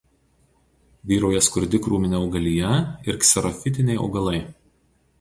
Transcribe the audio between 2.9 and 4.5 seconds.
ir kserofitiniai augalai.